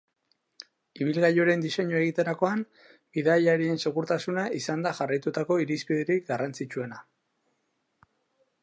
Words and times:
Ibilgailuaren 1.05 1.65
diseinua 1.65 1.99
egiterakoan, 2.05 2.63
bidaiarien 3.19 3.77
segurtasuna 3.85 4.47
izan 4.61 4.87
da 4.87 4.95
jarraitutako 5.03 5.61
irizpiderik 5.67 6.29
garrantzitsuena. 6.33 7.03